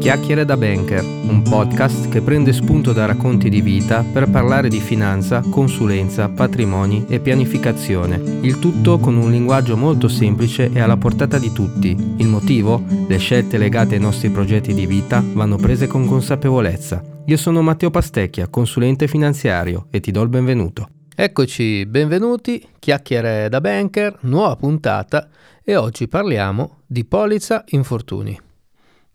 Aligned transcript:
Chiacchiere 0.00 0.46
da 0.46 0.56
Banker, 0.56 1.04
un 1.04 1.42
podcast 1.42 2.08
che 2.08 2.22
prende 2.22 2.54
spunto 2.54 2.94
da 2.94 3.04
racconti 3.04 3.50
di 3.50 3.60
vita 3.60 4.02
per 4.02 4.30
parlare 4.30 4.70
di 4.70 4.80
finanza, 4.80 5.42
consulenza, 5.42 6.30
patrimoni 6.30 7.04
e 7.06 7.20
pianificazione. 7.20 8.16
Il 8.40 8.58
tutto 8.58 8.98
con 8.98 9.18
un 9.18 9.30
linguaggio 9.30 9.76
molto 9.76 10.08
semplice 10.08 10.70
e 10.72 10.80
alla 10.80 10.96
portata 10.96 11.38
di 11.38 11.52
tutti. 11.52 12.14
Il 12.16 12.28
motivo? 12.28 12.82
Le 13.06 13.18
scelte 13.18 13.58
legate 13.58 13.96
ai 13.96 14.00
nostri 14.00 14.30
progetti 14.30 14.72
di 14.72 14.86
vita 14.86 15.22
vanno 15.34 15.56
prese 15.56 15.86
con 15.86 16.06
consapevolezza. 16.06 17.04
Io 17.26 17.36
sono 17.36 17.60
Matteo 17.60 17.90
Pastecchia, 17.90 18.48
consulente 18.48 19.06
finanziario 19.06 19.86
e 19.90 20.00
ti 20.00 20.10
do 20.10 20.22
il 20.22 20.30
benvenuto. 20.30 20.88
Eccoci, 21.14 21.84
benvenuti, 21.84 22.66
chiacchiere 22.78 23.50
da 23.50 23.60
banker, 23.60 24.16
nuova 24.22 24.56
puntata 24.56 25.28
e 25.62 25.76
oggi 25.76 26.08
parliamo 26.08 26.78
di 26.86 27.04
polizza 27.04 27.64
infortuni. 27.68 28.48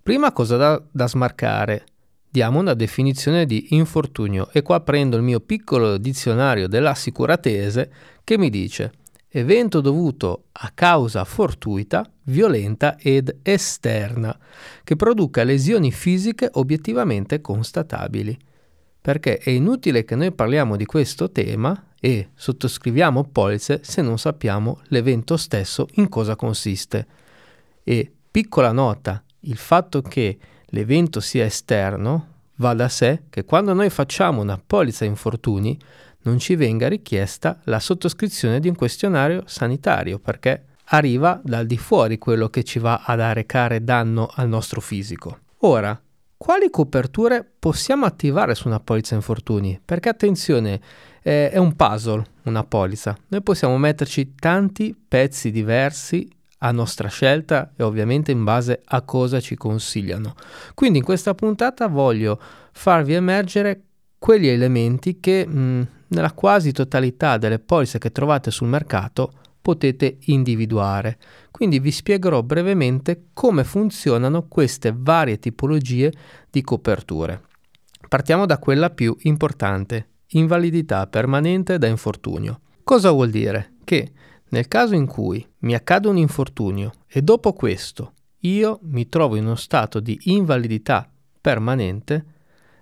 Prima 0.05 0.31
cosa 0.31 0.55
da, 0.55 0.79
da 0.91 1.07
smarcare, 1.07 1.83
diamo 2.29 2.59
una 2.59 2.75
definizione 2.75 3.47
di 3.47 3.69
infortunio 3.69 4.49
e 4.51 4.61
qua 4.61 4.79
prendo 4.81 5.17
il 5.17 5.23
mio 5.23 5.39
piccolo 5.39 5.97
dizionario 5.97 6.67
dell'assicuratese 6.67 7.91
che 8.23 8.37
mi 8.37 8.51
dice 8.51 8.91
evento 9.29 9.81
dovuto 9.81 10.43
a 10.51 10.69
causa 10.75 11.23
fortuita, 11.23 12.07
violenta 12.25 12.97
ed 12.99 13.39
esterna, 13.41 14.37
che 14.83 14.95
produca 14.95 15.43
lesioni 15.43 15.91
fisiche 15.91 16.51
obiettivamente 16.53 17.41
constatabili. 17.41 18.37
Perché 19.01 19.39
è 19.39 19.49
inutile 19.49 20.05
che 20.05 20.13
noi 20.13 20.31
parliamo 20.31 20.75
di 20.75 20.85
questo 20.85 21.31
tema 21.31 21.93
e 21.99 22.29
sottoscriviamo 22.35 23.23
polizze 23.31 23.79
se 23.81 24.03
non 24.03 24.19
sappiamo 24.19 24.81
l'evento 24.89 25.35
stesso 25.35 25.87
in 25.93 26.09
cosa 26.09 26.35
consiste. 26.35 27.07
E 27.83 28.11
piccola 28.29 28.71
nota, 28.71 29.24
il 29.45 29.57
fatto 29.57 30.01
che 30.01 30.37
l'evento 30.67 31.19
sia 31.19 31.45
esterno 31.45 32.33
va 32.57 32.73
da 32.73 32.89
sé 32.89 33.23
che 33.29 33.43
quando 33.43 33.73
noi 33.73 33.89
facciamo 33.89 34.41
una 34.41 34.61
polizza 34.63 35.05
infortuni 35.05 35.77
non 36.21 36.39
ci 36.39 36.55
venga 36.55 36.87
richiesta 36.87 37.59
la 37.65 37.79
sottoscrizione 37.79 38.59
di 38.59 38.67
un 38.67 38.75
questionario 38.75 39.43
sanitario 39.45 40.19
perché 40.19 40.65
arriva 40.85 41.39
dal 41.43 41.65
di 41.65 41.77
fuori 41.77 42.17
quello 42.17 42.49
che 42.49 42.63
ci 42.63 42.79
va 42.79 43.03
ad 43.05 43.19
arrecare 43.19 43.83
danno 43.83 44.29
al 44.33 44.47
nostro 44.47 44.81
fisico. 44.81 45.39
Ora, 45.59 45.99
quali 46.37 46.69
coperture 46.69 47.47
possiamo 47.57 48.05
attivare 48.05 48.55
su 48.55 48.67
una 48.67 48.79
polizza 48.79 49.15
infortuni? 49.15 49.79
Perché 49.83 50.09
attenzione, 50.09 50.79
eh, 51.21 51.49
è 51.49 51.57
un 51.57 51.75
puzzle 51.75 52.23
una 52.43 52.63
polizza. 52.63 53.17
Noi 53.29 53.41
possiamo 53.41 53.77
metterci 53.77 54.35
tanti 54.35 54.95
pezzi 55.07 55.51
diversi 55.51 56.29
a 56.59 56.71
nostra 56.71 57.07
scelta 57.07 57.73
e 57.75 57.83
ovviamente 57.83 58.31
in 58.31 58.43
base 58.43 58.81
a 58.83 59.01
cosa 59.01 59.39
ci 59.39 59.55
consigliano. 59.55 60.35
Quindi 60.73 60.99
in 60.99 61.03
questa 61.03 61.35
puntata 61.35 61.87
voglio 61.87 62.39
farvi 62.71 63.13
emergere 63.13 63.81
quegli 64.17 64.47
elementi 64.47 65.19
che 65.19 65.45
mh, 65.45 65.87
nella 66.07 66.31
quasi 66.31 66.71
totalità 66.71 67.37
delle 67.37 67.59
polizze 67.59 67.99
che 67.99 68.11
trovate 68.11 68.51
sul 68.51 68.67
mercato 68.67 69.31
potete 69.61 70.17
individuare. 70.25 71.17
Quindi 71.49 71.79
vi 71.79 71.91
spiegherò 71.91 72.43
brevemente 72.43 73.29
come 73.33 73.63
funzionano 73.63 74.47
queste 74.47 74.93
varie 74.95 75.39
tipologie 75.39 76.11
di 76.49 76.61
coperture. 76.61 77.41
Partiamo 78.07 78.45
da 78.45 78.59
quella 78.59 78.91
più 78.91 79.15
importante, 79.21 80.09
invalidità 80.29 81.07
permanente 81.07 81.79
da 81.79 81.87
infortunio. 81.87 82.59
Cosa 82.83 83.09
vuol 83.09 83.31
dire? 83.31 83.73
Che 83.83 84.11
nel 84.49 84.67
caso 84.67 84.95
in 84.95 85.05
cui 85.05 85.45
mi 85.59 85.73
accade 85.73 86.07
un 86.07 86.17
infortunio 86.17 86.91
e 87.07 87.21
dopo 87.21 87.53
questo 87.53 88.13
io 88.39 88.79
mi 88.83 89.09
trovo 89.09 89.35
in 89.35 89.45
uno 89.45 89.55
stato 89.55 89.99
di 89.99 90.17
invalidità 90.25 91.09
permanente, 91.41 92.25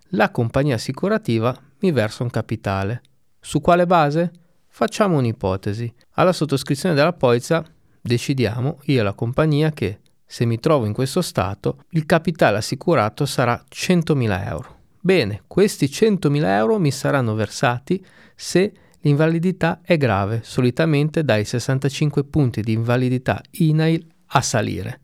la 0.09 0.30
compagnia 0.30 0.75
assicurativa 0.75 1.56
mi 1.80 1.91
versa 1.91 2.23
un 2.23 2.30
capitale. 2.30 3.02
Su 3.39 3.61
quale 3.61 3.86
base? 3.86 4.31
Facciamo 4.67 5.17
un'ipotesi. 5.17 5.94
Alla 6.12 6.34
sottoscrizione 6.34 6.96
della 6.96 7.13
polizza 7.13 7.63
decidiamo, 8.02 8.79
io 8.84 9.00
e 9.00 9.03
la 9.03 9.13
compagnia, 9.13 9.72
che 9.72 10.00
se 10.25 10.46
mi 10.46 10.59
trovo 10.59 10.85
in 10.85 10.94
questo 10.94 11.22
stato, 11.22 11.84
il 11.90 12.06
capitale 12.06 12.57
assicurato 12.57 13.25
sarà 13.25 13.63
100.000 13.69 14.47
euro. 14.47 14.78
Bene, 15.00 15.44
questi 15.47 15.85
100.000 15.85 16.44
euro 16.46 16.79
mi 16.79 16.91
saranno 16.91 17.35
versati 17.35 18.03
se 18.35 18.73
L'invalidità 19.06 19.81
è 19.84 19.97
grave, 19.97 20.41
solitamente 20.44 21.24
dai 21.24 21.44
65 21.44 22.24
punti 22.24 22.62
di 22.62 22.72
invalidità 22.72 23.41
INAIL 23.52 24.06
a 24.28 24.41
salire. 24.41 25.00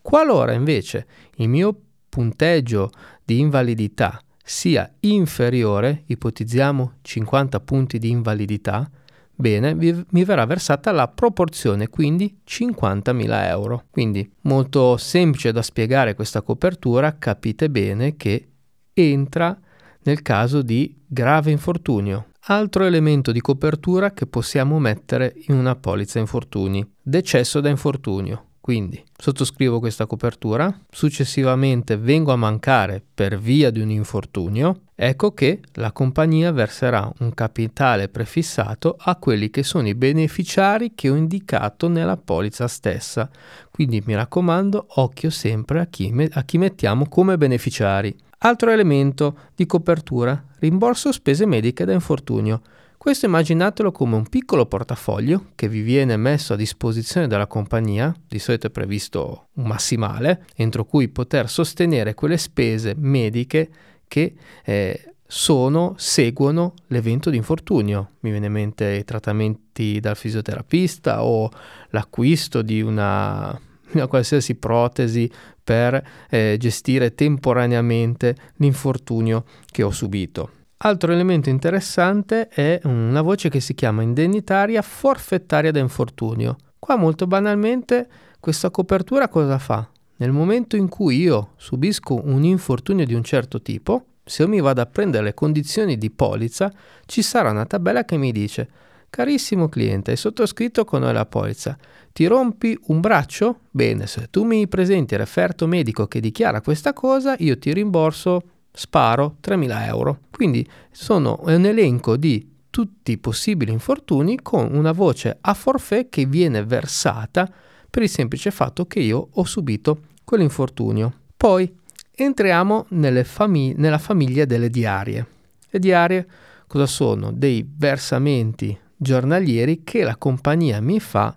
Qualora 0.00 0.52
invece 0.52 1.06
il 1.36 1.48
mio 1.48 1.76
punteggio 2.08 2.90
di 3.24 3.40
invalidità 3.40 4.20
sia 4.42 4.88
inferiore, 5.00 6.04
ipotizziamo 6.06 6.94
50 7.02 7.60
punti 7.60 7.98
di 7.98 8.10
invalidità, 8.10 8.88
bene, 9.34 9.74
mi 9.74 10.24
verrà 10.24 10.44
versata 10.46 10.92
la 10.92 11.08
proporzione, 11.08 11.88
quindi 11.88 12.40
50.000 12.46 13.46
euro. 13.48 13.84
Quindi 13.90 14.30
molto 14.42 14.96
semplice 14.96 15.50
da 15.50 15.62
spiegare 15.62 16.14
questa 16.14 16.42
copertura, 16.42 17.16
capite 17.18 17.68
bene 17.68 18.16
che 18.16 18.48
entra 18.92 19.58
nel 20.02 20.22
caso 20.22 20.62
di 20.62 20.96
grave 21.06 21.50
infortunio, 21.50 22.29
Altro 22.44 22.84
elemento 22.84 23.32
di 23.32 23.40
copertura 23.40 24.12
che 24.12 24.26
possiamo 24.26 24.78
mettere 24.78 25.34
in 25.48 25.56
una 25.56 25.76
polizza 25.76 26.18
infortuni. 26.18 26.84
Decesso 27.00 27.60
da 27.60 27.68
infortunio. 27.68 28.46
Quindi 28.60 29.02
sottoscrivo 29.16 29.78
questa 29.78 30.06
copertura, 30.06 30.74
successivamente 30.90 31.96
vengo 31.96 32.32
a 32.32 32.36
mancare 32.36 33.02
per 33.14 33.38
via 33.38 33.70
di 33.70 33.80
un 33.80 33.90
infortunio, 33.90 34.82
ecco 34.94 35.32
che 35.32 35.60
la 35.74 35.92
compagnia 35.92 36.50
verserà 36.52 37.10
un 37.18 37.32
capitale 37.34 38.08
prefissato 38.08 38.96
a 38.98 39.16
quelli 39.16 39.50
che 39.50 39.62
sono 39.62 39.88
i 39.88 39.94
beneficiari 39.94 40.92
che 40.94 41.10
ho 41.10 41.14
indicato 41.14 41.88
nella 41.88 42.16
polizza 42.16 42.68
stessa. 42.68 43.28
Quindi 43.70 44.02
mi 44.04 44.14
raccomando, 44.14 44.86
occhio 44.96 45.30
sempre 45.30 45.80
a 45.80 45.86
chi, 45.86 46.10
me- 46.12 46.30
a 46.30 46.44
chi 46.44 46.56
mettiamo 46.58 47.08
come 47.08 47.36
beneficiari. 47.36 48.14
Altro 48.42 48.70
elemento 48.70 49.36
di 49.54 49.66
copertura, 49.66 50.42
rimborso 50.60 51.12
spese 51.12 51.44
mediche 51.44 51.84
da 51.84 51.92
infortunio. 51.92 52.62
Questo 52.96 53.26
immaginatelo 53.26 53.92
come 53.92 54.16
un 54.16 54.26
piccolo 54.30 54.64
portafoglio 54.64 55.48
che 55.54 55.68
vi 55.68 55.82
viene 55.82 56.16
messo 56.16 56.54
a 56.54 56.56
disposizione 56.56 57.26
dalla 57.26 57.46
compagnia, 57.46 58.14
di 58.26 58.38
solito 58.38 58.68
è 58.68 58.70
previsto 58.70 59.48
un 59.56 59.66
massimale, 59.66 60.46
entro 60.56 60.86
cui 60.86 61.10
poter 61.10 61.50
sostenere 61.50 62.14
quelle 62.14 62.38
spese 62.38 62.94
mediche 62.96 63.70
che 64.08 64.34
eh, 64.64 65.14
sono, 65.26 65.92
seguono 65.98 66.72
l'evento 66.86 67.28
di 67.28 67.36
infortunio. 67.36 68.12
Mi 68.20 68.30
viene 68.30 68.46
in 68.46 68.52
mente 68.52 68.90
i 68.90 69.04
trattamenti 69.04 70.00
dal 70.00 70.16
fisioterapista 70.16 71.24
o 71.24 71.50
l'acquisto 71.90 72.62
di 72.62 72.80
una 72.80 73.58
una 73.94 74.06
qualsiasi 74.06 74.54
protesi 74.56 75.30
per 75.62 76.02
eh, 76.28 76.56
gestire 76.58 77.14
temporaneamente 77.14 78.34
l'infortunio 78.56 79.44
che 79.66 79.82
ho 79.82 79.90
subito. 79.90 80.50
Altro 80.82 81.12
elemento 81.12 81.50
interessante 81.50 82.48
è 82.48 82.80
una 82.84 83.20
voce 83.20 83.50
che 83.50 83.60
si 83.60 83.74
chiama 83.74 84.02
indennitaria 84.02 84.80
forfettaria 84.80 85.70
da 85.70 85.78
infortunio. 85.78 86.56
Qua 86.78 86.96
molto 86.96 87.26
banalmente 87.26 88.08
questa 88.40 88.70
copertura 88.70 89.28
cosa 89.28 89.58
fa? 89.58 89.86
Nel 90.16 90.32
momento 90.32 90.76
in 90.76 90.88
cui 90.88 91.18
io 91.18 91.52
subisco 91.56 92.20
un 92.24 92.44
infortunio 92.44 93.04
di 93.04 93.14
un 93.14 93.22
certo 93.22 93.60
tipo, 93.60 94.04
se 94.24 94.42
io 94.42 94.48
mi 94.48 94.60
vado 94.60 94.80
a 94.80 94.86
prendere 94.86 95.24
le 95.24 95.34
condizioni 95.34 95.98
di 95.98 96.10
polizza, 96.10 96.72
ci 97.04 97.20
sarà 97.20 97.50
una 97.50 97.66
tabella 97.66 98.04
che 98.04 98.16
mi 98.16 98.32
dice 98.32 98.68
Carissimo 99.10 99.68
cliente, 99.68 100.12
hai 100.12 100.16
sottoscritto 100.16 100.84
con 100.84 101.00
noi 101.00 101.12
la 101.12 101.26
polizza. 101.26 101.76
Ti 102.12 102.26
rompi 102.26 102.78
un 102.86 103.00
braccio? 103.00 103.62
Bene, 103.72 104.06
se 104.06 104.28
tu 104.30 104.44
mi 104.44 104.68
presenti 104.68 105.14
il 105.14 105.20
referto 105.20 105.66
medico 105.66 106.06
che 106.06 106.20
dichiara 106.20 106.60
questa 106.60 106.92
cosa, 106.92 107.34
io 107.40 107.58
ti 107.58 107.72
rimborso, 107.72 108.40
sparo, 108.72 109.36
3.000 109.42 109.86
euro. 109.86 110.20
Quindi 110.30 110.66
sono 110.92 111.40
un 111.42 111.64
elenco 111.64 112.16
di 112.16 112.48
tutti 112.70 113.10
i 113.10 113.18
possibili 113.18 113.72
infortuni 113.72 114.38
con 114.40 114.72
una 114.72 114.92
voce 114.92 115.38
a 115.40 115.54
forfè 115.54 116.08
che 116.08 116.26
viene 116.26 116.64
versata 116.64 117.50
per 117.90 118.02
il 118.02 118.08
semplice 118.08 118.52
fatto 118.52 118.86
che 118.86 119.00
io 119.00 119.30
ho 119.32 119.44
subito 119.44 120.02
quell'infortunio. 120.22 121.12
Poi 121.36 121.76
entriamo 122.14 122.86
famig- 123.24 123.76
nella 123.76 123.98
famiglia 123.98 124.44
delle 124.44 124.70
diarie. 124.70 125.26
Le 125.68 125.78
diarie 125.80 126.28
cosa 126.68 126.86
sono? 126.86 127.32
Dei 127.32 127.68
versamenti 127.76 128.78
giornalieri 129.02 129.82
che 129.82 130.02
la 130.02 130.16
compagnia 130.16 130.78
mi 130.82 131.00
fa 131.00 131.34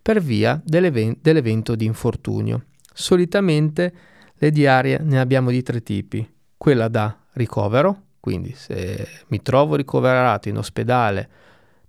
per 0.00 0.22
via 0.22 0.60
dell'even- 0.64 1.16
dell'evento 1.20 1.74
di 1.74 1.84
infortunio. 1.84 2.66
Solitamente 2.92 3.92
le 4.34 4.50
diarie 4.52 4.98
ne 4.98 5.18
abbiamo 5.18 5.50
di 5.50 5.62
tre 5.62 5.82
tipi. 5.82 6.26
Quella 6.56 6.86
da 6.86 7.18
ricovero, 7.32 8.02
quindi 8.20 8.54
se 8.54 9.08
mi 9.28 9.42
trovo 9.42 9.74
ricoverato 9.74 10.48
in 10.48 10.56
ospedale 10.56 11.28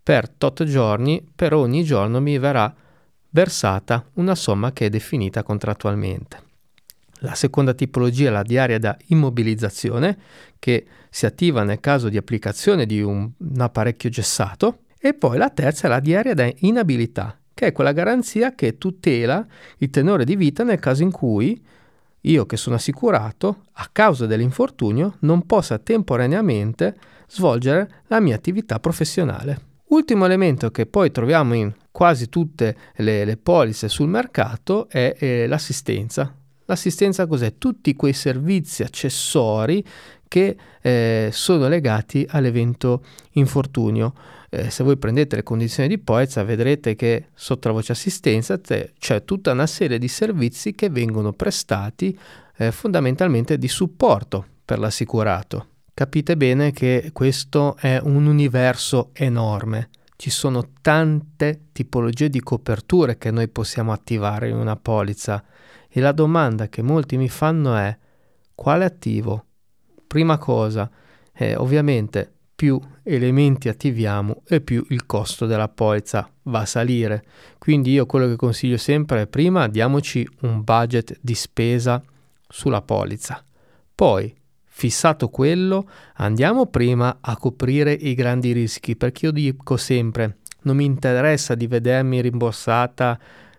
per 0.01 0.27
tot 0.27 0.63
giorni, 0.63 1.23
per 1.35 1.53
ogni 1.53 1.83
giorno 1.83 2.19
mi 2.19 2.39
verrà 2.39 2.73
versata 3.29 4.03
una 4.13 4.33
somma 4.33 4.73
che 4.73 4.87
è 4.87 4.89
definita 4.89 5.43
contrattualmente. 5.43 6.49
La 7.19 7.35
seconda 7.35 7.75
tipologia 7.75 8.29
è 8.29 8.31
la 8.31 8.41
diaria 8.41 8.79
da 8.79 8.97
immobilizzazione, 9.07 10.17
che 10.57 10.85
si 11.11 11.27
attiva 11.27 11.61
nel 11.63 11.79
caso 11.79 12.09
di 12.09 12.17
applicazione 12.17 12.87
di 12.87 13.01
un, 13.01 13.29
un 13.37 13.61
apparecchio 13.61 14.09
gessato. 14.09 14.79
E 15.03 15.15
poi 15.15 15.39
la 15.39 15.49
terza 15.49 15.87
è 15.87 15.89
la 15.89 15.99
diaria 15.99 16.35
da 16.35 16.47
inabilità, 16.57 17.35
che 17.55 17.65
è 17.65 17.71
quella 17.71 17.91
garanzia 17.91 18.53
che 18.53 18.77
tutela 18.77 19.43
il 19.77 19.89
tenore 19.89 20.25
di 20.25 20.35
vita 20.35 20.63
nel 20.63 20.77
caso 20.77 21.01
in 21.01 21.09
cui 21.09 21.59
io 22.21 22.45
che 22.45 22.55
sono 22.55 22.75
assicurato, 22.75 23.63
a 23.73 23.89
causa 23.91 24.27
dell'infortunio, 24.27 25.15
non 25.21 25.47
possa 25.47 25.79
temporaneamente 25.79 26.95
svolgere 27.27 28.03
la 28.07 28.19
mia 28.19 28.35
attività 28.35 28.79
professionale. 28.79 29.69
Ultimo 29.87 30.25
elemento 30.25 30.69
che 30.69 30.85
poi 30.85 31.09
troviamo 31.09 31.55
in 31.55 31.73
quasi 31.89 32.29
tutte 32.29 32.77
le, 32.97 33.25
le 33.25 33.37
polizze 33.37 33.89
sul 33.89 34.07
mercato 34.07 34.87
è 34.87 35.15
eh, 35.17 35.47
l'assistenza. 35.47 36.31
L'assistenza 36.65 37.25
cos'è? 37.25 37.57
Tutti 37.57 37.95
quei 37.95 38.13
servizi 38.13 38.83
accessori 38.83 39.83
che 40.31 40.55
eh, 40.81 41.29
sono 41.33 41.67
legati 41.67 42.25
all'evento 42.29 43.03
infortunio. 43.31 44.13
Eh, 44.49 44.69
se 44.69 44.81
voi 44.81 44.95
prendete 44.95 45.35
le 45.35 45.43
condizioni 45.43 45.89
di 45.89 45.97
polizza 45.97 46.41
vedrete 46.45 46.95
che 46.95 47.27
sotto 47.33 47.67
la 47.67 47.73
voce 47.73 47.91
assistenza 47.91 48.57
c'è 48.57 49.25
tutta 49.25 49.51
una 49.51 49.67
serie 49.67 49.97
di 49.97 50.07
servizi 50.07 50.73
che 50.73 50.89
vengono 50.89 51.33
prestati 51.33 52.17
eh, 52.55 52.71
fondamentalmente 52.71 53.57
di 53.57 53.67
supporto 53.67 54.45
per 54.63 54.79
l'assicurato. 54.79 55.67
Capite 55.93 56.37
bene 56.37 56.71
che 56.71 57.09
questo 57.11 57.75
è 57.75 57.99
un 58.01 58.25
universo 58.25 59.09
enorme. 59.11 59.89
Ci 60.15 60.29
sono 60.29 60.69
tante 60.81 61.65
tipologie 61.73 62.29
di 62.29 62.39
coperture 62.39 63.17
che 63.17 63.31
noi 63.31 63.49
possiamo 63.49 63.91
attivare 63.91 64.47
in 64.47 64.55
una 64.55 64.77
polizza 64.77 65.43
e 65.89 65.99
la 65.99 66.13
domanda 66.13 66.69
che 66.69 66.81
molti 66.81 67.17
mi 67.17 67.27
fanno 67.27 67.75
è 67.75 67.97
quale 68.55 68.85
attivo? 68.85 69.47
Prima 70.11 70.37
cosa, 70.37 70.91
eh, 71.31 71.55
ovviamente 71.55 72.29
più 72.53 72.77
elementi 73.01 73.69
attiviamo 73.69 74.41
e 74.45 74.59
più 74.59 74.85
il 74.89 75.05
costo 75.05 75.45
della 75.45 75.69
polizza 75.69 76.29
va 76.43 76.59
a 76.59 76.65
salire. 76.65 77.23
Quindi 77.57 77.91
io 77.91 78.05
quello 78.05 78.27
che 78.27 78.35
consiglio 78.35 78.75
sempre 78.75 79.21
è 79.21 79.27
prima 79.27 79.69
diamoci 79.69 80.27
un 80.41 80.65
budget 80.65 81.17
di 81.21 81.33
spesa 81.33 82.03
sulla 82.45 82.81
polizza. 82.81 83.41
Poi, 83.95 84.35
fissato 84.65 85.29
quello, 85.29 85.89
andiamo 86.15 86.65
prima 86.65 87.19
a 87.21 87.37
coprire 87.37 87.93
i 87.93 88.13
grandi 88.13 88.51
rischi, 88.51 88.97
perché 88.97 89.27
io 89.27 89.31
dico 89.31 89.77
sempre, 89.77 90.39
non 90.63 90.75
mi 90.75 90.83
interessa 90.83 91.55
di 91.55 91.67
vedermi 91.67 92.19
rimborsata 92.19 93.17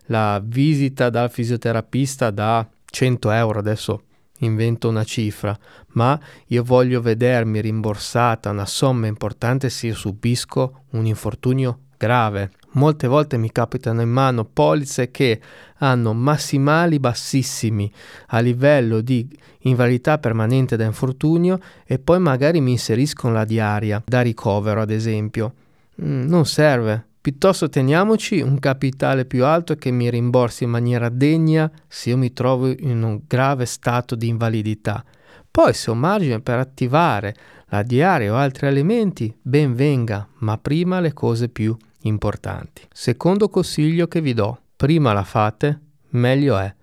la 0.08 0.38
visita 0.44 1.08
dal 1.08 1.30
fisioterapista 1.30 2.30
da 2.30 2.68
100 2.84 3.30
euro, 3.30 3.58
adesso 3.58 4.02
invento 4.44 4.88
una 4.88 5.04
cifra, 5.04 5.56
ma 5.94 6.18
io 6.46 6.62
voglio 6.62 7.00
vedermi 7.00 7.60
rimborsata 7.60 8.50
una 8.50 8.66
somma 8.66 9.06
importante 9.06 9.70
se 9.70 9.88
io 9.88 9.94
subisco 9.94 10.84
un 10.90 11.06
infortunio 11.06 11.78
grave. 11.96 12.50
Molte 12.74 13.06
volte 13.06 13.36
mi 13.36 13.52
capitano 13.52 14.00
in 14.00 14.08
mano 14.08 14.44
polizze 14.44 15.10
che 15.10 15.40
hanno 15.78 16.14
massimali 16.14 16.98
bassissimi 16.98 17.92
a 18.28 18.40
livello 18.40 19.00
di 19.00 19.28
invalidità 19.60 20.18
permanente 20.18 20.76
da 20.76 20.84
infortunio 20.84 21.60
e 21.84 21.98
poi 21.98 22.18
magari 22.18 22.60
mi 22.60 22.72
inseriscono 22.72 23.34
la 23.34 23.44
diaria 23.44 24.02
da 24.04 24.22
ricovero, 24.22 24.80
ad 24.80 24.90
esempio. 24.90 25.54
Mm, 26.02 26.26
non 26.26 26.46
serve, 26.46 27.06
Piuttosto 27.22 27.68
teniamoci 27.68 28.40
un 28.40 28.58
capitale 28.58 29.26
più 29.26 29.44
alto 29.44 29.76
che 29.76 29.92
mi 29.92 30.10
rimborsi 30.10 30.64
in 30.64 30.70
maniera 30.70 31.08
degna 31.08 31.70
se 31.86 32.10
io 32.10 32.16
mi 32.16 32.32
trovo 32.32 32.66
in 32.66 33.00
un 33.04 33.20
grave 33.28 33.64
stato 33.64 34.16
di 34.16 34.26
invalidità. 34.26 35.04
Poi 35.48 35.72
se 35.72 35.92
ho 35.92 35.94
margine 35.94 36.40
per 36.40 36.58
attivare 36.58 37.32
la 37.66 37.84
diaria 37.84 38.32
o 38.32 38.36
altri 38.36 38.66
elementi, 38.66 39.32
ben 39.40 39.76
venga, 39.76 40.26
ma 40.38 40.58
prima 40.58 40.98
le 40.98 41.12
cose 41.12 41.48
più 41.48 41.76
importanti. 42.00 42.82
Secondo 42.92 43.48
consiglio 43.48 44.08
che 44.08 44.20
vi 44.20 44.34
do, 44.34 44.58
prima 44.74 45.12
la 45.12 45.22
fate, 45.22 45.80
meglio 46.08 46.58
è, 46.58 46.74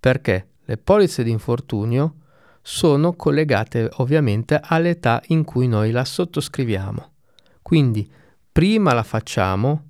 perché 0.00 0.48
le 0.64 0.76
polizze 0.76 1.22
di 1.22 1.30
infortunio 1.30 2.16
sono 2.62 3.12
collegate 3.12 3.88
ovviamente 3.98 4.58
all'età 4.60 5.22
in 5.28 5.44
cui 5.44 5.68
noi 5.68 5.92
la 5.92 6.04
sottoscriviamo. 6.04 7.12
Quindi 7.62 8.10
prima 8.54 8.92
la 8.92 9.02
facciamo, 9.02 9.82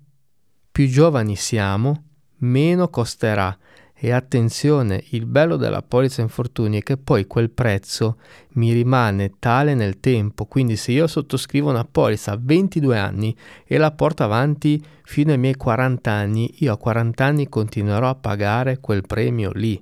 più 0.72 0.88
giovani 0.88 1.36
siamo, 1.36 2.04
meno 2.38 2.88
costerà. 2.88 3.54
E 3.92 4.10
attenzione, 4.10 5.04
il 5.10 5.26
bello 5.26 5.56
della 5.56 5.82
polizza 5.82 6.22
infortuni 6.22 6.78
è 6.78 6.82
che 6.82 6.96
poi 6.96 7.26
quel 7.26 7.50
prezzo 7.50 8.16
mi 8.52 8.72
rimane 8.72 9.34
tale 9.38 9.74
nel 9.74 10.00
tempo, 10.00 10.46
quindi 10.46 10.76
se 10.76 10.92
io 10.92 11.06
sottoscrivo 11.06 11.68
una 11.68 11.84
polizza 11.84 12.32
a 12.32 12.38
22 12.40 12.98
anni 12.98 13.36
e 13.66 13.76
la 13.76 13.92
porto 13.92 14.22
avanti 14.22 14.82
fino 15.02 15.32
ai 15.32 15.38
miei 15.38 15.56
40 15.56 16.10
anni, 16.10 16.54
io 16.60 16.72
a 16.72 16.78
40 16.78 17.22
anni 17.22 17.48
continuerò 17.50 18.08
a 18.08 18.14
pagare 18.14 18.80
quel 18.80 19.02
premio 19.06 19.50
lì. 19.52 19.78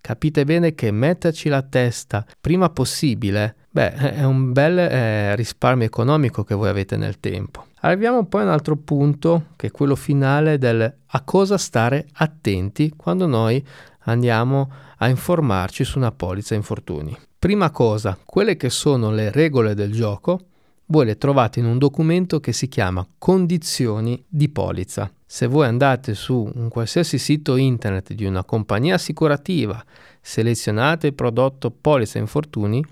Capite 0.00 0.44
bene 0.44 0.76
che 0.76 0.92
metterci 0.92 1.48
la 1.48 1.62
testa 1.62 2.24
prima 2.40 2.70
possibile, 2.70 3.56
beh, 3.68 3.94
è 3.94 4.22
un 4.22 4.52
bel 4.52 4.78
eh, 4.78 5.34
risparmio 5.34 5.86
economico 5.86 6.44
che 6.44 6.54
voi 6.54 6.68
avete 6.68 6.96
nel 6.96 7.18
tempo. 7.18 7.66
Arriviamo 7.84 8.26
poi 8.26 8.42
a 8.42 8.44
un 8.44 8.50
altro 8.50 8.76
punto, 8.76 9.46
che 9.56 9.68
è 9.68 9.70
quello 9.70 9.96
finale 9.96 10.56
del 10.56 10.94
a 11.04 11.20
cosa 11.22 11.58
stare 11.58 12.06
attenti 12.14 12.92
quando 12.96 13.26
noi 13.26 13.64
andiamo 14.04 14.70
a 14.98 15.08
informarci 15.08 15.82
su 15.82 15.98
una 15.98 16.12
polizza 16.12 16.54
infortuni. 16.54 17.16
Prima 17.36 17.70
cosa, 17.70 18.16
quelle 18.24 18.56
che 18.56 18.70
sono 18.70 19.10
le 19.10 19.32
regole 19.32 19.74
del 19.74 19.92
gioco, 19.92 20.46
voi 20.86 21.06
le 21.06 21.18
trovate 21.18 21.58
in 21.58 21.66
un 21.66 21.78
documento 21.78 22.38
che 22.38 22.52
si 22.52 22.68
chiama 22.68 23.04
Condizioni 23.18 24.22
di 24.28 24.48
polizza. 24.48 25.10
Se 25.26 25.48
voi 25.48 25.66
andate 25.66 26.14
su 26.14 26.48
un 26.54 26.68
qualsiasi 26.68 27.18
sito 27.18 27.56
internet 27.56 28.12
di 28.12 28.24
una 28.24 28.44
compagnia 28.44 28.94
assicurativa, 28.94 29.82
selezionate 30.20 31.08
il 31.08 31.14
prodotto 31.14 31.72
polizza 31.72 32.18
infortuni, 32.18 32.84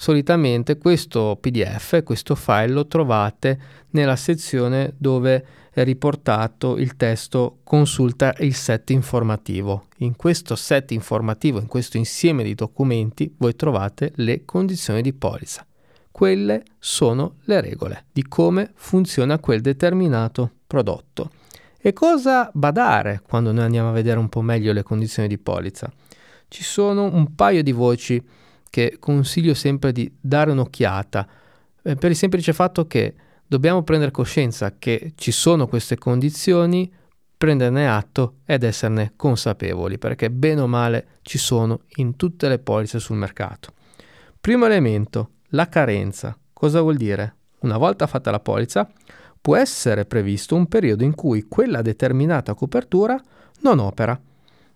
Solitamente 0.00 0.78
questo 0.78 1.36
PDF, 1.38 2.02
questo 2.04 2.34
file 2.34 2.68
lo 2.68 2.86
trovate 2.86 3.60
nella 3.90 4.16
sezione 4.16 4.94
dove 4.96 5.44
è 5.70 5.84
riportato 5.84 6.78
il 6.78 6.96
testo 6.96 7.58
consulta 7.64 8.34
il 8.38 8.54
set 8.54 8.88
informativo. 8.92 9.88
In 9.98 10.16
questo 10.16 10.56
set 10.56 10.92
informativo, 10.92 11.60
in 11.60 11.66
questo 11.66 11.98
insieme 11.98 12.42
di 12.42 12.54
documenti, 12.54 13.34
voi 13.36 13.54
trovate 13.54 14.12
le 14.14 14.46
condizioni 14.46 15.02
di 15.02 15.12
polizza. 15.12 15.66
Quelle 16.10 16.62
sono 16.78 17.34
le 17.42 17.60
regole 17.60 18.06
di 18.10 18.26
come 18.26 18.70
funziona 18.76 19.38
quel 19.38 19.60
determinato 19.60 20.50
prodotto. 20.66 21.30
E 21.78 21.92
cosa 21.92 22.50
badare 22.54 23.20
quando 23.28 23.52
noi 23.52 23.64
andiamo 23.64 23.90
a 23.90 23.92
vedere 23.92 24.18
un 24.18 24.30
po' 24.30 24.40
meglio 24.40 24.72
le 24.72 24.82
condizioni 24.82 25.28
di 25.28 25.36
polizza? 25.36 25.92
Ci 26.48 26.64
sono 26.64 27.04
un 27.04 27.34
paio 27.34 27.62
di 27.62 27.72
voci 27.72 28.38
che 28.70 28.96
consiglio 28.98 29.52
sempre 29.52 29.92
di 29.92 30.10
dare 30.18 30.52
un'occhiata, 30.52 31.28
eh, 31.82 31.96
per 31.96 32.10
il 32.10 32.16
semplice 32.16 32.52
fatto 32.52 32.86
che 32.86 33.14
dobbiamo 33.46 33.82
prendere 33.82 34.12
coscienza 34.12 34.76
che 34.78 35.12
ci 35.16 35.32
sono 35.32 35.66
queste 35.66 35.98
condizioni, 35.98 36.90
prenderne 37.36 37.88
atto 37.88 38.36
ed 38.44 38.62
esserne 38.62 39.14
consapevoli, 39.16 39.98
perché 39.98 40.30
bene 40.30 40.60
o 40.60 40.66
male 40.66 41.18
ci 41.22 41.38
sono 41.38 41.80
in 41.96 42.16
tutte 42.16 42.48
le 42.48 42.58
polizze 42.58 42.98
sul 42.98 43.16
mercato. 43.16 43.72
Primo 44.40 44.66
elemento, 44.66 45.30
la 45.48 45.68
carenza. 45.68 46.38
Cosa 46.52 46.80
vuol 46.80 46.96
dire? 46.96 47.36
Una 47.60 47.76
volta 47.76 48.06
fatta 48.06 48.30
la 48.30 48.40
polizza, 48.40 48.88
può 49.40 49.56
essere 49.56 50.04
previsto 50.04 50.54
un 50.54 50.66
periodo 50.66 51.02
in 51.02 51.14
cui 51.14 51.46
quella 51.48 51.82
determinata 51.82 52.54
copertura 52.54 53.20
non 53.62 53.78
opera. 53.78 54.20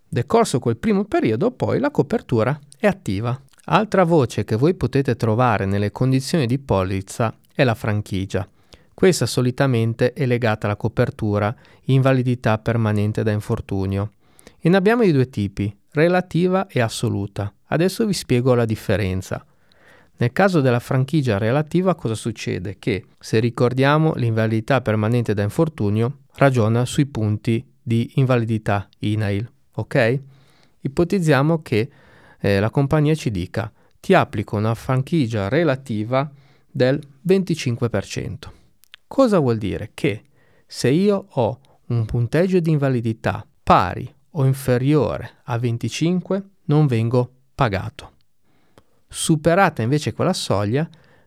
Decorso 0.09 0.59
quel 0.59 0.77
primo 0.77 1.05
periodo, 1.05 1.51
poi 1.51 1.79
la 1.79 1.91
copertura 1.91 2.59
è 2.79 2.87
attiva. 2.87 3.39
Altra 3.67 4.05
voce 4.05 4.45
che 4.45 4.57
voi 4.57 4.75
potete 4.75 5.17
trovare 5.17 5.65
nelle 5.65 5.91
condizioni 5.91 6.47
di 6.47 6.59
polizza 6.59 7.35
è 7.55 7.65
la 7.65 7.75
franchigia. 7.75 8.47
Questa 8.93 9.25
solitamente 9.25 10.13
è 10.13 10.27
legata 10.27 10.67
alla 10.67 10.77
copertura 10.77 11.55
invalidità 11.85 12.59
permanente 12.59 13.23
da 13.23 13.31
infortunio. 13.31 14.13
E 14.61 14.69
ne 14.69 14.77
abbiamo 14.77 15.03
di 15.03 15.13
due 15.13 15.31
tipi, 15.31 15.75
relativa 15.93 16.67
e 16.67 16.81
assoluta. 16.81 17.51
Adesso 17.69 18.05
vi 18.05 18.13
spiego 18.13 18.53
la 18.53 18.67
differenza. 18.67 19.43
Nel 20.17 20.33
caso 20.33 20.61
della 20.61 20.79
franchigia 20.79 21.39
relativa 21.39 21.95
cosa 21.95 22.15
succede? 22.15 22.77
Che 22.79 23.07
se 23.19 23.39
ricordiamo 23.39 24.13
l'invalidità 24.15 24.83
permanente 24.83 25.33
da 25.33 25.43
infortunio 25.43 26.19
ragiona 26.35 26.85
sui 26.85 27.07
punti 27.07 27.67
di 27.83 28.13
invalidità 28.17 28.89
INAIL, 28.99 29.51
ok? 29.73 30.21
Ipotizziamo 30.83 31.63
che 31.63 31.91
eh, 32.45 32.61
la 32.61 32.69
compagnia 32.69 33.15
ci 33.15 33.31
dica 33.31 33.73
ti 33.99 34.13
applico 34.13 34.59
una 34.59 34.75
franchigia 34.75 35.49
relativa 35.49 36.31
del 36.71 37.01
25%. 37.27 38.37
Cosa 39.07 39.39
vuol 39.39 39.57
dire? 39.57 39.93
Che 39.95 40.25
se 40.67 40.91
io 40.91 41.25
ho 41.27 41.61
un 41.87 42.05
punteggio 42.05 42.61
di 42.61 42.71
invalidità 42.71 43.47
pari 43.63 44.13
o 44.33 44.45
inferiore 44.45 45.37
a 45.45 45.57
25 45.57 46.49
non 46.67 46.87
vengo 46.87 47.33
pagato. 47.55 48.13
Superata 49.09 49.81
invece 49.81 50.13
quella 50.13 50.35
soglia, 50.35 50.87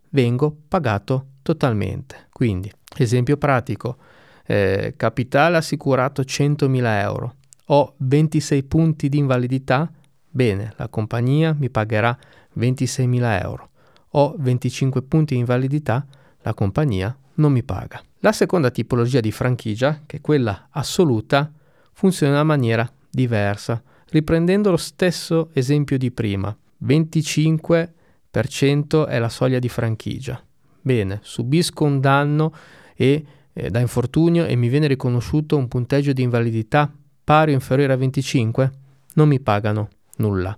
vengo 0.10 0.56
pagato 0.68 1.30
totalmente. 1.42 2.28
Quindi, 2.32 2.72
esempio 2.96 3.38
pratico, 3.38 3.98
eh, 4.46 4.94
capitale 4.96 5.58
assicurato 5.58 6.22
100.000 6.22 7.02
euro, 7.02 7.36
ho 7.70 7.96
26 7.98 8.64
punti 8.66 9.10
di 9.10 9.18
invalidità, 9.18 9.92
bene, 10.38 10.74
la 10.76 10.88
compagnia 10.88 11.56
mi 11.58 11.72
pagherà 11.72 12.16
26.000 12.60 13.42
euro. 13.42 13.70
Ho 14.12 14.36
25 14.38 15.02
punti 15.02 15.34
di 15.34 15.40
invalidità, 15.40 16.06
la 16.42 16.54
compagnia 16.54 17.18
non 17.36 17.52
mi 17.52 17.64
paga. 17.64 18.04
La 18.20 18.32
seconda 18.32 18.70
tipologia 18.70 19.20
di 19.20 19.32
franchigia, 19.32 20.04
che 20.06 20.18
è 20.18 20.22
quella 20.22 20.68
assoluta, 20.70 21.52
funziona 21.92 22.42
in 22.42 22.46
maniera 22.46 22.88
diversa, 23.10 23.82
riprendendo 24.12 24.70
lo 24.70 24.78
stesso 24.78 25.50
esempio 25.54 25.98
di 25.98 26.12
prima. 26.12 26.56
25% 26.86 29.08
è 29.08 29.18
la 29.18 29.30
soglia 29.30 29.58
di 29.58 29.70
franchigia. 29.70 30.40
Bene, 30.80 31.18
subisco 31.24 31.84
un 31.84 32.00
danno 32.00 32.54
e, 32.96 33.26
eh, 33.52 33.72
da 33.72 33.80
infortunio 33.80 34.46
e 34.46 34.56
mi 34.56 34.68
viene 34.68 34.86
riconosciuto 34.86 35.58
un 35.58 35.68
punteggio 35.68 36.14
di 36.14 36.22
invalidità 36.22 36.94
pari 37.24 37.50
o 37.52 37.56
inferiore 37.56 37.94
a 37.94 37.98
25, 37.98 38.72
non 39.16 39.28
mi 39.28 39.40
pagano 39.40 39.90
nulla. 40.18 40.58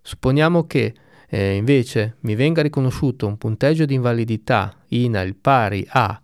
Supponiamo 0.00 0.66
che 0.66 0.94
eh, 1.28 1.54
invece 1.54 2.16
mi 2.20 2.34
venga 2.34 2.60
riconosciuto 2.62 3.26
un 3.26 3.38
punteggio 3.38 3.84
di 3.84 3.94
invalidità 3.94 4.74
INAIL 4.88 5.34
pari 5.34 5.86
a 5.88 6.20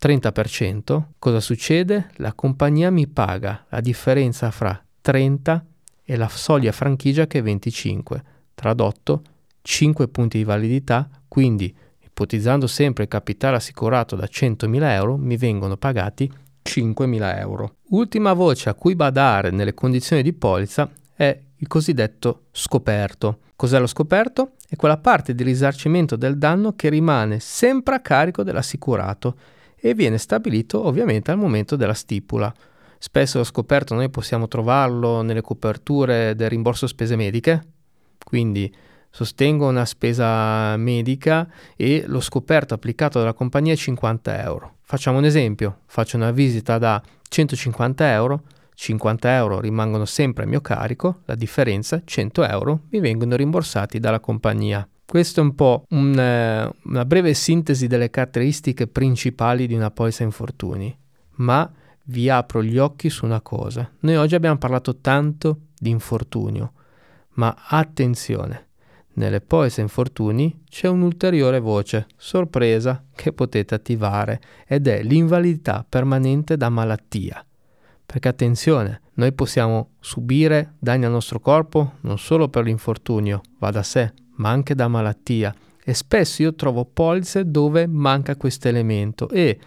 30%, 0.00 1.02
cosa 1.18 1.40
succede? 1.40 2.10
La 2.16 2.32
compagnia 2.32 2.90
mi 2.90 3.06
paga 3.06 3.66
la 3.68 3.80
differenza 3.80 4.50
fra 4.50 4.80
30 5.00 5.64
e 6.04 6.16
la 6.16 6.28
soglia 6.28 6.72
franchigia 6.72 7.26
che 7.26 7.40
è 7.40 7.42
25. 7.42 8.22
Tradotto, 8.54 9.22
5 9.62 10.08
punti 10.08 10.38
di 10.38 10.44
validità, 10.44 11.08
quindi 11.28 11.74
ipotizzando 12.00 12.66
sempre 12.66 13.04
il 13.04 13.08
capitale 13.08 13.56
assicurato 13.56 14.16
da 14.16 14.26
100.000 14.30 14.82
euro, 14.92 15.16
mi 15.16 15.36
vengono 15.36 15.76
pagati 15.76 16.30
5.000 16.62 17.38
euro. 17.38 17.74
Ultima 17.90 18.32
voce 18.32 18.68
a 18.68 18.74
cui 18.74 18.94
badare 18.94 19.50
nelle 19.50 19.74
condizioni 19.74 20.22
di 20.22 20.32
polizza 20.32 20.90
è 21.14 21.38
il 21.58 21.66
cosiddetto 21.66 22.46
scoperto. 22.50 23.40
Cos'è 23.56 23.78
lo 23.78 23.86
scoperto? 23.86 24.52
È 24.68 24.76
quella 24.76 24.98
parte 24.98 25.34
di 25.34 25.42
risarcimento 25.42 26.16
del 26.16 26.38
danno 26.38 26.74
che 26.74 26.88
rimane 26.88 27.40
sempre 27.40 27.96
a 27.96 28.00
carico 28.00 28.42
dell'assicurato 28.42 29.36
e 29.76 29.94
viene 29.94 30.18
stabilito 30.18 30.84
ovviamente 30.84 31.30
al 31.30 31.38
momento 31.38 31.76
della 31.76 31.94
stipula. 31.94 32.52
Spesso 32.98 33.38
lo 33.38 33.44
scoperto 33.44 33.94
noi 33.94 34.10
possiamo 34.10 34.48
trovarlo 34.48 35.22
nelle 35.22 35.40
coperture 35.40 36.34
del 36.34 36.48
rimborso 36.48 36.86
spese 36.86 37.16
mediche, 37.16 37.62
quindi 38.24 38.72
sostengo 39.10 39.68
una 39.68 39.84
spesa 39.84 40.76
medica 40.76 41.48
e 41.76 42.04
lo 42.06 42.20
scoperto 42.20 42.74
applicato 42.74 43.18
dalla 43.18 43.32
compagnia 43.32 43.72
è 43.72 43.76
50 43.76 44.42
euro. 44.42 44.76
Facciamo 44.82 45.18
un 45.18 45.24
esempio, 45.24 45.80
faccio 45.86 46.16
una 46.16 46.30
visita 46.30 46.78
da 46.78 47.00
150 47.28 48.12
euro, 48.12 48.42
50 48.80 49.34
euro 49.34 49.58
rimangono 49.58 50.04
sempre 50.04 50.44
a 50.44 50.46
mio 50.46 50.60
carico, 50.60 51.22
la 51.24 51.34
differenza 51.34 52.00
100 52.04 52.46
euro 52.46 52.80
mi 52.90 53.00
vengono 53.00 53.34
rimborsati 53.34 53.98
dalla 53.98 54.20
compagnia. 54.20 54.88
Questo 55.04 55.40
è 55.40 55.42
un 55.42 55.56
po' 55.56 55.84
un, 55.88 56.16
eh, 56.16 56.70
una 56.84 57.04
breve 57.04 57.34
sintesi 57.34 57.88
delle 57.88 58.08
caratteristiche 58.08 58.86
principali 58.86 59.66
di 59.66 59.74
una 59.74 59.90
polizza 59.90 60.22
infortuni, 60.22 60.96
ma 61.36 61.68
vi 62.04 62.30
apro 62.30 62.62
gli 62.62 62.78
occhi 62.78 63.10
su 63.10 63.24
una 63.24 63.40
cosa. 63.40 63.90
Noi 64.00 64.14
oggi 64.14 64.36
abbiamo 64.36 64.58
parlato 64.58 64.98
tanto 64.98 65.62
di 65.76 65.90
infortunio, 65.90 66.72
ma 67.30 67.56
attenzione, 67.66 68.68
nelle 69.14 69.40
polizze 69.40 69.80
infortuni 69.80 70.62
c'è 70.70 70.86
un'ulteriore 70.86 71.58
voce, 71.58 72.06
sorpresa, 72.16 73.04
che 73.12 73.32
potete 73.32 73.74
attivare 73.74 74.40
ed 74.68 74.86
è 74.86 75.02
l'invalidità 75.02 75.84
permanente 75.86 76.56
da 76.56 76.68
malattia. 76.68 77.42
Perché 78.10 78.28
attenzione, 78.28 79.02
noi 79.16 79.34
possiamo 79.34 79.90
subire 80.00 80.76
danni 80.78 81.04
al 81.04 81.10
nostro 81.10 81.40
corpo 81.40 81.96
non 82.00 82.18
solo 82.18 82.48
per 82.48 82.64
l'infortunio, 82.64 83.42
va 83.58 83.70
da 83.70 83.82
sé, 83.82 84.14
ma 84.36 84.48
anche 84.48 84.74
da 84.74 84.88
malattia. 84.88 85.54
E 85.84 85.92
spesso 85.92 86.40
io 86.40 86.54
trovo 86.54 86.86
polizze 86.86 87.50
dove 87.50 87.86
manca 87.86 88.34
questo 88.36 88.66
elemento 88.66 89.28
e 89.28 89.58